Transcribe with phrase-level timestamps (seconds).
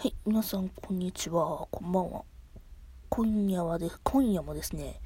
[0.00, 1.66] はい、皆さん、こんにちは。
[1.72, 2.22] こんばんは。
[3.08, 5.00] 今夜はで、今夜もですね、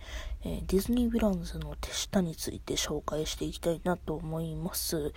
[0.45, 5.15] えー、ディズニー・ヴィランズの手下について紹介していきたいなと思います。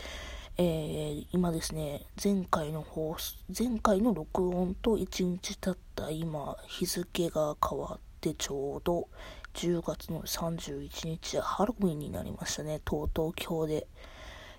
[0.58, 9.10] えー、今ですね、前回の放送、前回の録音と1日経った今、日付が変わってちょうど
[9.56, 12.80] 10月の31日、ハロウィンになりましたね。
[12.86, 13.88] とうとう今日で。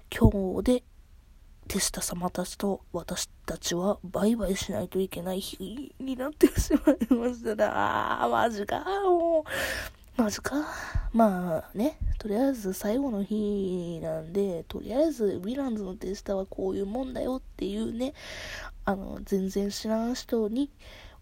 [0.08, 0.30] 今
[0.62, 0.84] 日で
[1.68, 8.22] 手下様たちと私たちはバイバイしないといけない日になってしまいましたな。
[8.22, 8.84] あマジか。
[9.04, 9.44] も
[10.18, 10.54] う、マジか。
[11.12, 18.14] まあね、とりあえず最後の日なんで、とりあえずヴィランズの手下はこういうもんだよっていうね、
[18.84, 20.70] あの、全然知らん人に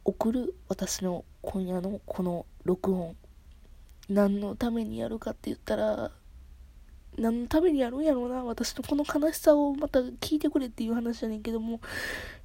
[0.05, 3.17] 送る私の今夜のこの録音。
[4.11, 6.11] 何のためにやるかって言ったら、
[7.19, 11.81] 何のためにやるんやろうな、私のこの悲しさをまた聞いてくれっていう話やねんけども、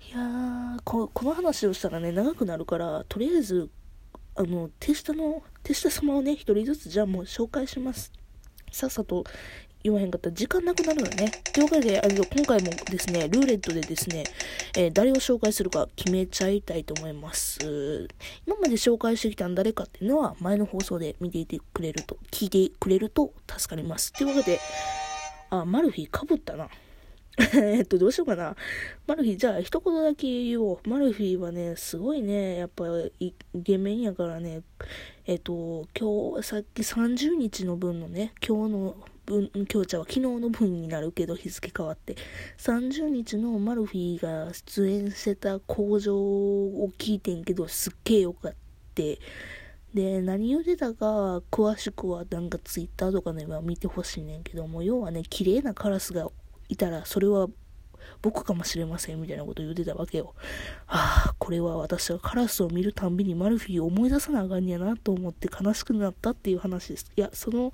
[0.09, 3.69] いやー、ここの話をしたらね、長くなるから、とりあえず、
[4.35, 8.11] あの、手下の、手下様をね、一人ずつじゃあもう紹介します。
[8.71, 9.23] さっさと
[9.83, 11.31] 言わへんかったら時間なくなるよね。
[11.53, 14.23] というわけで、あの今回もですね、ルーレットでですね、
[14.77, 18.07] えー、誰を紹介するか決めちゃいたいと思います。
[18.45, 24.11] 今まで紹介してきた誰かっていうのは、前の放送で見ていてくれると、聞いてくれると助かります。
[24.13, 24.59] というわけで、
[25.49, 26.69] あ、マルフィかぶったな。
[27.53, 28.55] えっと、どうしようかな。
[29.07, 30.89] マルフィ、じゃあ一言だけ言おう。
[30.89, 32.85] マルフィはね、すごいね、やっぱ、
[33.19, 33.33] イ
[33.63, 34.61] ケメンやからね、
[35.25, 38.95] えっと、今日、さっき30日の分のね、今日の
[39.29, 42.15] 分、今日ちゃは昨日の分になるけど日付変わって、
[42.57, 48.53] 30日のマルフィーが出演してた工場を聞いてんけど、すっげえよかっ
[48.95, 49.19] て、
[49.93, 56.27] で、何言うてたか、詳しくはなんかツイッターとかでは見てほしいねんけども、要はね、綺麗なカラスが
[56.67, 57.47] いたら、それは
[58.21, 60.33] 僕かもしれませんみたいなこと言うてたわけよ。
[60.87, 67.11] ああ、これは私はカラスを見るたんびにマルフィーを思い出さなあかんやなと思って悲しくなったっていう話です。
[67.15, 67.71] いや、その、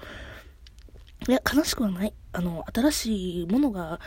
[1.28, 2.14] いや、悲しくはない。
[2.34, 4.00] あの、新しいものが、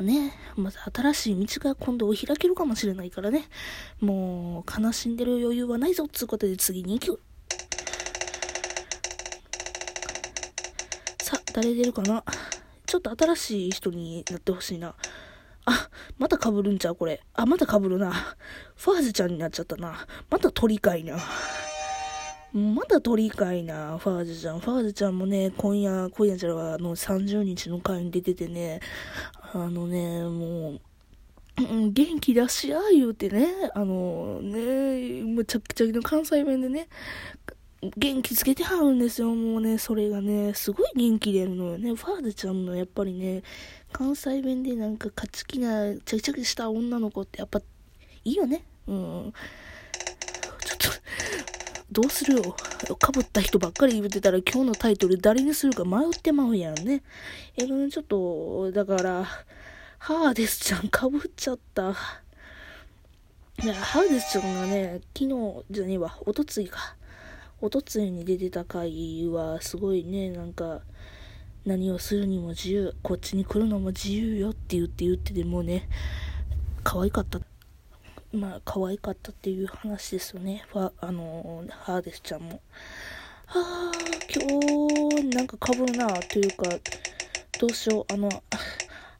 [0.00, 3.48] ね、また新しい道が今度開けるかもしれないからね。
[4.00, 7.22] もう、悲しんでる余裕はないぞ、つうことで次に行く。
[11.22, 12.22] さ、誰出るかな？
[12.86, 14.94] ちょっと新しい人になってほしいな。
[15.64, 17.22] あ、また被るんちゃうこれ。
[17.34, 18.12] あ、また被るな。
[18.76, 20.06] ファーズちゃんになっちゃったな。
[20.30, 21.18] また鳥かいな。
[22.52, 24.60] まだ鳥かいな、ファーズちゃん。
[24.60, 28.80] ファーズちゃんもね、今夜、今夜じゃあの30日の回に出ててね、
[29.52, 30.80] あのね、もう、
[31.90, 36.88] 元気出しや言うてね、あのね、むちゃくちゃの関西弁でね、
[37.96, 41.94] 元気つけてはるんですよ、もうね、それがね、すごい元気出るのよね。
[41.94, 43.42] ファーズちゃんのやっぱりね、
[43.92, 47.60] 関西弁でなんか勝ち気な、チャキチャキした女の子ってやっぱ、
[48.24, 48.64] いいよね。
[48.86, 49.32] うん。
[51.90, 52.54] どうするよ。
[52.98, 57.02] かぶった人ばっかり言ってたら今日のタイトル誰にするか迷ってまうやんね。
[57.56, 59.26] えー、ちょっと、だから、
[59.98, 61.94] ハーデスちゃんかぶっちゃった。
[63.62, 66.96] いや、ハーデスちゃんがね、昨日じゃねえわ、おとついか。
[67.60, 70.82] おとついに出てた回は、すごいね、なんか、
[71.64, 75.88] 何をするにも自由、こっちに来るのも自由よって言って言ってでもね、
[76.84, 77.40] 可愛かった。
[78.32, 80.64] まあ、可愛かったっていう話ですよね。
[80.68, 82.60] ファ、あのー、ハーデスちゃんも。
[83.46, 83.92] はあ、
[84.30, 84.60] 今
[85.20, 86.64] 日、なんか被るな、というか、
[87.58, 88.28] どうしよう、あの、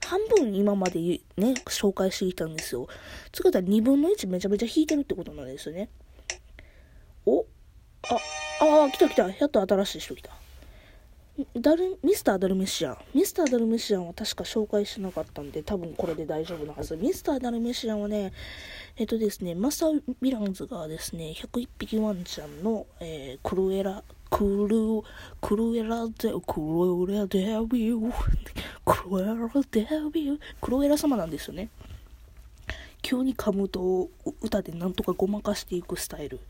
[0.06, 1.20] 半分今までね、
[1.66, 2.86] 紹介してきたんですよ。
[3.32, 5.88] つうことは2分の1めちゃめちゃ引いてるってことなんですよね。
[7.25, 7.46] お
[8.08, 8.14] あ、
[8.60, 9.30] ああ、来た来た。
[9.30, 10.32] やっと新しい人来た。
[11.56, 12.97] ダルミスター・ダルメシアン。
[13.15, 16.97] ミスター・ダルメシアンは確か紹介してなかったんで、多分これで大丈夫なはず。
[16.97, 18.32] ミスター・ダルメシアンはね、
[18.97, 25.03] えっとですね、マスター・ヴィランズがですね、101匹ワンちゃんの、えー、クルエラ、クル、
[25.41, 26.12] クルエラデ、
[26.44, 27.38] クルエラデ
[27.70, 28.12] ビュー、
[28.84, 29.81] クルエラデ
[30.12, 31.69] ビュー、クルエラ様なんですよね。
[33.03, 34.08] 急に噛むと
[34.40, 36.40] 歌でなんとかごまかしていくスタイル。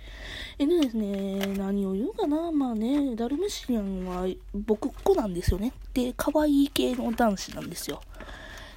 [0.59, 5.73] えでですね、何を言うかなまあね、ダルメシアンは僕っ子なんですよね。
[5.95, 8.01] で、可愛い系の男子なんですよ。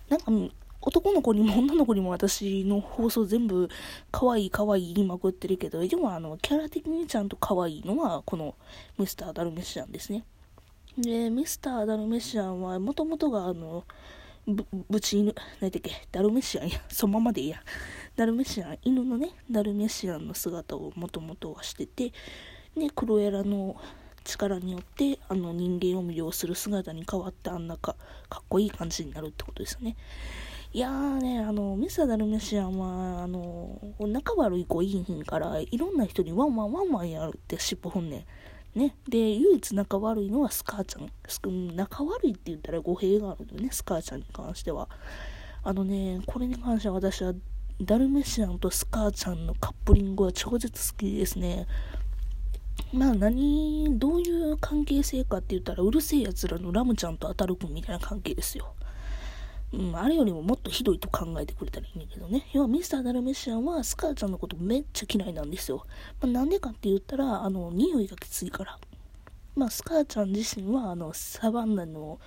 [0.10, 0.32] なんか、
[0.84, 3.70] 男の子にも女の子にも私の放送全部
[4.12, 8.56] 可愛い可愛い言いまくってるけど、でもあの、キャラ的にちゃんと可愛いのはこの
[8.98, 10.24] ミスター・ダルメシアンですね。
[10.98, 13.84] で、ミスター・ダルメシアンはもともとがあの、
[14.48, 17.62] ぶ、ぶち犬、何だっけ、ダルメシアンや、 そのままでいいや。
[18.16, 22.12] ダルメシアン、犬のね、ダルメシアンの姿をもともとはしてて、
[22.76, 23.76] で、クルエラの
[24.24, 27.96] 力によって、あの人間を魅了する姿に変わって、あんなか、
[28.30, 29.96] かっこいい感じになるってことですね。
[30.74, 38.26] いやーね、あの、ミスターダルメシアンは、あの、仲悪い子いいひんから、いろんな人にワンワンワンワンやるって尻尾振んねん。
[38.76, 38.96] ね。
[39.08, 41.76] で、唯一仲悪いのはスカーちゃん。
[41.76, 44.88] 仲悪いって言ったら語弊があるのね、スカーちゃんに関しては。
[45.64, 47.34] あのね、これに関しては私は、
[47.82, 51.68] ダルメシアンとスカーちゃんのカップリングは超絶好きですね。
[52.94, 58.74] まあ何、どういう関係性かって言ったら、うるせえ奴らのラムちゃんと当たるくんみたいな関係ですよ。
[59.74, 62.46] うん、あれよりももっとひどいと考えてくれたらいいんだけどね。
[62.52, 65.86] 要はミスター・ダルメシアンはスカーちゃんのことめっちゃ嫌いなんですよ。
[66.20, 68.78] まあ、なんでかって言ったら、あの、匂いがきついから。
[69.56, 72.20] まあ、スカーちゃん自身は、あの、サバンナの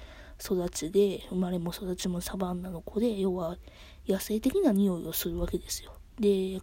[0.43, 3.59] 育ちで、生まれも育ちもサバンナの子で、要は
[4.09, 5.93] 野生的な匂いをするわけですよ。
[6.19, 6.61] で、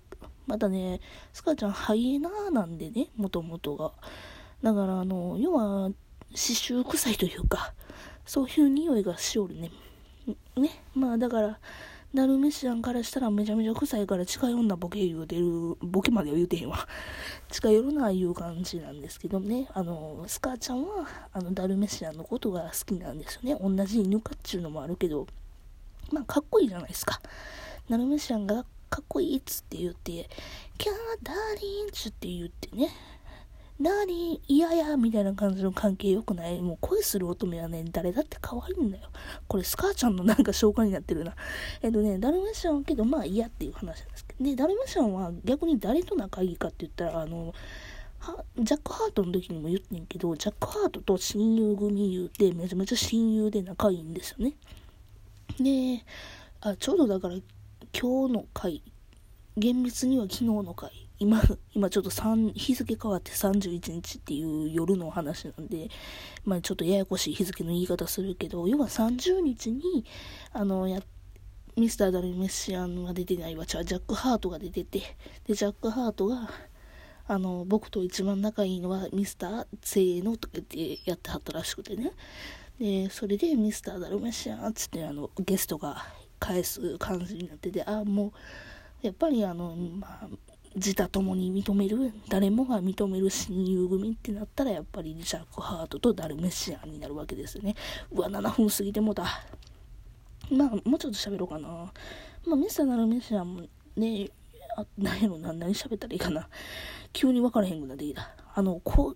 [0.48, 1.00] またね、
[1.32, 3.94] スカーちゃんハイエナーなんでね、もともとが。
[4.64, 5.92] だから、あの、要は、
[6.32, 7.74] 刺繍臭いというか、
[8.26, 9.72] そういう匂いがしおるね。
[10.56, 11.60] ね、まあだから、
[12.14, 16.86] ダルメシアンからしたらめちゃめちゃ臭いから近寄んなボケ言うてる、ボケまでは言うてへんわ。
[17.50, 23.56] 近寄るないう感じなんですけどね、あの、スカーちゃんは、あの、ダルメシアンのことが好きなんですよね。
[23.62, 25.26] 同じ犬かっちゅうのもあるけど、
[26.12, 27.22] まあかっこいいじゃないですか。
[27.90, 30.30] ダルメシアンがかっこいいっつって言って、
[30.78, 32.90] キャーダーリンチって言ってね、
[33.82, 34.40] 何？
[34.48, 36.62] 嫌やみたいな感じの関係良くない？
[36.62, 39.10] もう恋する乙女はね、誰だって可愛いんだよ。
[39.48, 41.36] これスカーちゃんのなんか紹介になってるな。
[41.82, 44.44] えっとね、ダルメシャンけどまあ嫌っていう話なんですけど。
[44.44, 47.54] で、ダルメシャンは逆に誰と仲いいかって言ったら、あの、
[48.20, 54.54] はジャック・ハートの時にも言ってんけど、ジャック・ハートと親友組言うて、めちゃめちゃ親友で仲いいんですよね。
[55.60, 56.04] で、
[56.62, 57.36] あちょうどだから
[58.00, 58.84] 今日の回、
[59.58, 60.92] 厳密には昨日の回、
[61.22, 61.40] 今、
[61.76, 65.88] 今ちょっと3日付変わって31日っていう夜の話なんで、
[66.46, 70.04] まあちょっとややこしい日付の言い方するけど、要は30日に、
[70.52, 71.00] あの、や、
[71.78, 75.16] ミスター・ダルメシアンが出てないわ、ジャック・ハートが出てて、
[75.46, 76.50] で、ジャック・ハートが、
[77.28, 82.14] あの、僕と一番仲いいのはミスター・せーのとか言ってやってはったらしくてね。
[82.80, 86.04] で、それでミスター・ダルメシアンっつってあの、ゲストが
[86.40, 88.34] 返す感じになってて、あ、も
[89.04, 90.28] う、やっぱりあの、まあ、
[90.76, 97.76] 自他ともに認める、誰もが認める親友組ってなったら、やっぱりジャック・ハートとダルメシアンになるわけですよね。
[98.12, 99.24] うわ、7分過ぎてもた。
[100.50, 101.68] まあ、もうちょっと喋ろうかな。
[102.46, 103.62] まあ、ミスター・ダルメシアンも
[103.96, 104.30] ね、
[104.78, 106.48] あ、何やろな、何喋ったらいいかな。
[107.14, 108.30] 急に分からへんくなってきた。
[108.54, 109.16] あの、工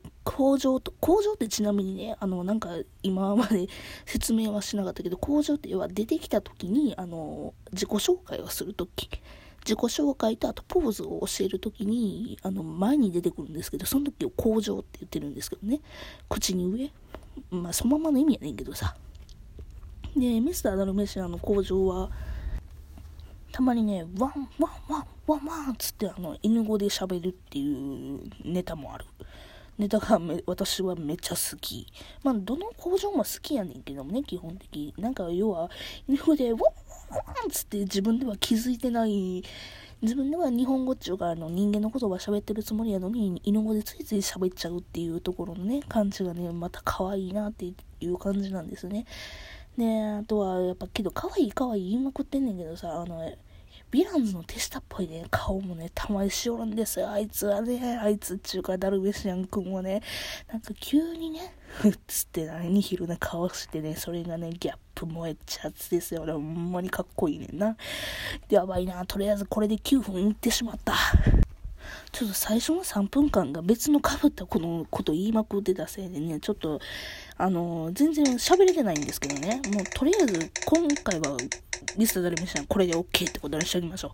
[0.57, 2.69] 場と、工場ってちなみにね、あの、なんか
[3.03, 3.67] 今まで
[4.05, 9.09] 説明はしなかったけど、工場って要は出てきた時に、あの、自己紹介をするとき、
[9.65, 15.81] 自己紹介とあとポーズを教えるときに、あの、前に出てくるんですけど、その時を工場って言ってるんですけどね。
[16.29, 16.91] 口に上。
[17.49, 18.95] まあ、そのままの意味やねんけどさ。
[20.15, 22.11] で、ミスターダルメシアンの口上は、
[23.51, 29.05] たまにね、ワン、ワン、ワン、ワン、ワンっつって、あの、犬語で喋るっていうネタもある。
[29.77, 31.87] ネタがめ私はめっちゃ好き。
[32.23, 34.93] まあ、どの口上も好きやねんけどもね、基本的。
[34.97, 35.69] なんか、要は、
[36.07, 36.61] 犬語で、ワン、
[37.51, 39.43] つって自分では気づいてない、
[40.01, 47.73] 自分では日本語っちゅうか、あの、人間の言葉喋ってるつもりやのに、犬語でついつい喋っちゃうっていうところのね、感じがね、また可愛いなってい
[48.07, 49.05] う感じなんですね。
[49.77, 53.21] で、あとは、やっぱけど、可愛い可愛い言いまくってんねんけどさ、あの、
[53.91, 57.09] ヴィランズの手下っぽいね、顔もね、たまにしおるんですよ。
[57.09, 60.01] あいつはね、あいつっちゅうか、ダルベシアン君はね、
[60.51, 61.53] なんか急にね、
[61.89, 66.33] っつって何昼な顔してね、それがね、ギャップ燃えちゃつですよね。
[66.33, 67.75] ほんまにかっこいいねんな。
[68.49, 70.93] やばいな、とりあえずこれで9分いってしまった。
[72.11, 76.79] ちょっと最初の3分間が別のかぶったこのこと言いまくってたせいでね、ちょっと、
[77.37, 81.35] あのー、全然喋れてないんですけどね、もうとりあえず今回は
[81.97, 84.11] リスト誰もしないこれで OK ってことにしておきましょ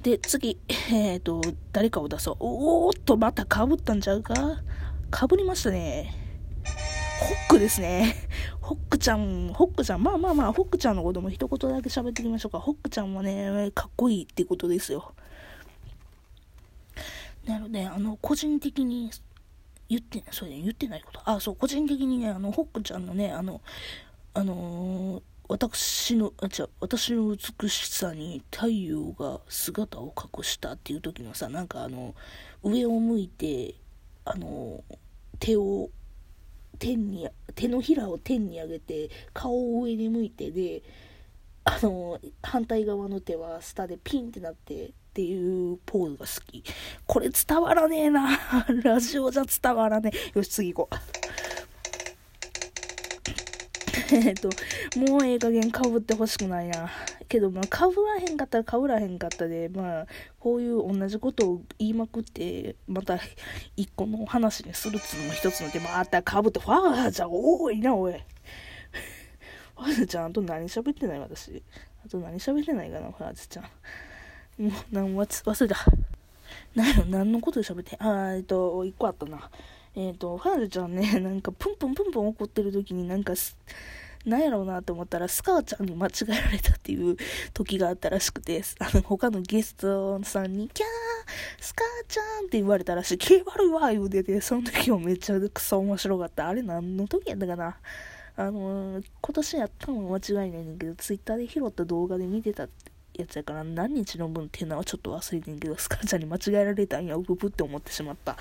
[0.00, 0.02] う。
[0.02, 1.40] で、次、えっ、ー、と、
[1.72, 2.36] 誰かを出そう。
[2.40, 4.34] おーっと、またかぶったんちゃうか？
[5.10, 6.21] かぶりましたね。
[7.22, 8.16] ホックですね。
[8.60, 12.58] ホックちゃん、ホックちゃん、まあまあまあ、ホックちゃんのことも一言だけ喋っていきましょうか。
[12.58, 15.14] ホックちゃんはね、かっこいいってことですよ。
[17.44, 19.10] なので、あの、個人的に
[19.88, 21.20] 言って、それ言ってないこと。
[21.24, 23.60] あ、そう、個人的にね、あの、ホックちゃんのね、あの、
[24.34, 32.14] あのー、私の、あ、違う、私の美しさに太陽が姿を隠したっていう時のさ、なんかあの、
[32.62, 33.74] 上を向いて、
[34.24, 34.82] あの、
[35.38, 35.90] 手を、
[36.82, 40.82] 天に、手のひらを天に上げて、顔を上に向いてで、
[41.62, 46.64] あの、反対側の手は下でピンってなって、っていうポーズが好き。
[47.06, 48.36] これ伝わらねえな。
[48.82, 50.38] ラジオじゃ伝わらねえ。
[50.38, 51.21] よし、次行こう。
[54.26, 54.50] えっと、
[54.98, 56.90] もうええ加減被ってほしくないな。
[57.28, 60.06] けど、まあ、被らへんかったら被らへんかったで、まあ、
[60.38, 63.18] こういう同じことを言いまくって、また
[63.74, 68.12] 一個の話にするっつうのも一つの手、また被って、ファーちゃん多いな、おい。
[68.12, 71.62] ファーちゃん、あと何喋ってない私。
[72.04, 73.64] あと何喋ってないかな、ファーちゃん。
[74.62, 75.76] もう、何忘れた。
[76.74, 79.50] 何の、何のことで喋って、あえっと、一個あったな。
[79.94, 83.34] えっ、ー、と、ファールちゃんね、なんかプンプンプンプン怒ってる時になんか、
[84.24, 87.16] なんやろうなと思ったら、スカーちゃんに間違えられたっていう
[87.52, 90.88] 時があったらしくて、あの、他のゲストさんに、キャー
[91.60, 96.48] スカーちゃんって言われたらしい、気悪いわ言うてて、その時もめっちゃくそ面白かった。
[96.48, 97.76] あれ何の時やったかな？
[98.34, 108.36] あのー、今年やったの間違いないんだけど、ツイッターで拾った動画で見てたってやつやから何日の分っていうのはちょっと忘れてんけど、スカちゃんに間違えられたんや、うぷぷって思ってしまった。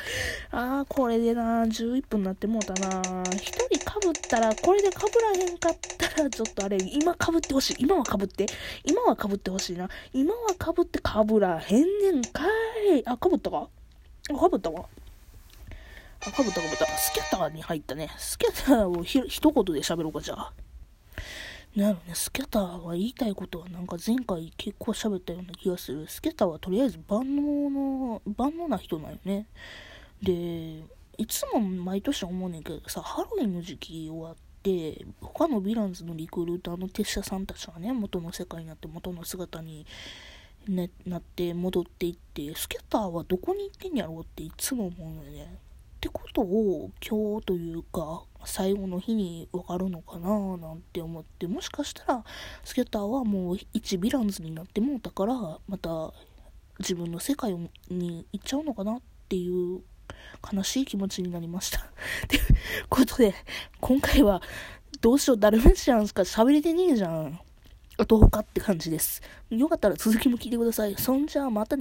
[0.52, 3.24] あー、これでな、11分になってもうたな。
[3.34, 7.76] 一人かぶったら、これでかぶらへんかったら、ちょっとあれ、今かぶってほしい。
[7.80, 8.46] 今はかぶって。
[8.86, 9.90] 今はかぶってほしいな。
[10.14, 12.44] 今はかぶってかぶらへんねんか
[12.96, 13.04] い。
[13.06, 13.68] あ、かぶったか？
[14.30, 14.86] あ、かぶったわ。
[16.26, 16.86] あ、かぶったかぶった。
[16.86, 18.10] スキャターに入ったね。
[18.18, 20.54] スキャターをひ一言で喋ろうか、じゃあ。
[21.76, 26.06] なんやろね、スキャターが言いたいことはなんか前回結構喋ったような気がする。
[26.08, 29.48] スキャターはとりあえず万能の、万能な人なんよね。
[30.22, 30.84] で、
[31.18, 39.86] いつも毎年思うねんけどさ、ハロウィンの時期終わって、他のヴィランズのリクルーターの鉄車さんたちがね、元の世界になって元の姿に、
[40.68, 45.58] ね、なって戻っていって、スキャターはどこに行ってんやろうっていつも思うのよね。
[46.02, 52.24] ってことを今日というか最後の日に分かるのかななんて思ってもしかしたら
[52.64, 55.36] スケッターはもう一ヴィランズになってもうたから
[55.68, 56.12] また
[56.80, 57.56] 自分の世界
[57.92, 59.82] に行っちゃうのかなっていう
[60.52, 61.78] 悲しい気持ちになりました。
[62.28, 62.42] という
[62.90, 63.36] ことで
[63.80, 64.42] 今回は
[65.02, 67.40] どうしようダルメシアンしか喋れてねえじゃん。
[67.98, 69.22] あと他って感じです。
[69.52, 70.96] よかったら続きも聞いてください。
[70.96, 71.80] そんじゃあまたね。